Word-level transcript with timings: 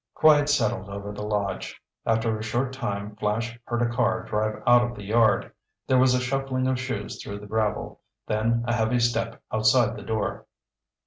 Quiet 0.15 0.49
settled 0.49 0.89
over 0.89 1.11
the 1.11 1.21
lodge. 1.21 1.79
After 2.07 2.35
a 2.35 2.41
short 2.41 2.73
time 2.73 3.15
Flash 3.17 3.59
heard 3.65 3.83
a 3.83 3.89
car 3.95 4.23
drive 4.23 4.63
out 4.65 4.81
of 4.83 4.95
the 4.95 5.03
yard. 5.03 5.51
There 5.85 5.99
was 5.99 6.15
a 6.15 6.19
shuffling 6.19 6.65
of 6.65 6.79
shoes 6.79 7.21
through 7.23 7.37
the 7.37 7.45
gravel, 7.45 8.01
then 8.25 8.63
a 8.67 8.73
heavy 8.73 8.97
step 8.99 9.43
outside 9.53 9.95
the 9.95 10.01
door. 10.01 10.47